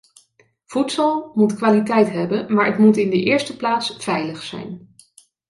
[0.65, 4.95] Voedsel moet kwaliteit hebben, maar het moet in de eerste plaats veilig zijn.